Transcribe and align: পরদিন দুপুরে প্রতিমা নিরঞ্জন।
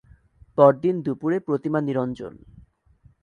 পরদিন 0.57 0.95
দুপুরে 1.01 1.37
প্রতিমা 1.39 1.79
নিরঞ্জন। 1.81 2.33